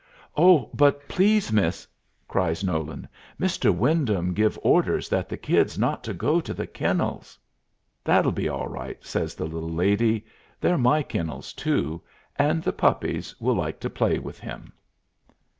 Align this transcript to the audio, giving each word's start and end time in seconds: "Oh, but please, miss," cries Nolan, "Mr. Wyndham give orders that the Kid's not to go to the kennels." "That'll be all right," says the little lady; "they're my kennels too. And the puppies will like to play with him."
"Oh, 0.35 0.71
but 0.73 1.07
please, 1.07 1.51
miss," 1.51 1.85
cries 2.27 2.63
Nolan, 2.63 3.07
"Mr. 3.39 3.69
Wyndham 3.71 4.33
give 4.33 4.57
orders 4.63 5.07
that 5.09 5.29
the 5.29 5.37
Kid's 5.37 5.77
not 5.77 6.03
to 6.05 6.11
go 6.11 6.41
to 6.41 6.55
the 6.55 6.65
kennels." 6.65 7.37
"That'll 8.03 8.31
be 8.31 8.49
all 8.49 8.65
right," 8.67 8.97
says 9.05 9.35
the 9.35 9.45
little 9.45 9.69
lady; 9.69 10.25
"they're 10.59 10.75
my 10.79 11.03
kennels 11.03 11.53
too. 11.53 12.01
And 12.35 12.63
the 12.63 12.73
puppies 12.73 13.35
will 13.39 13.53
like 13.57 13.79
to 13.81 13.91
play 13.91 14.17
with 14.17 14.39
him." 14.39 14.73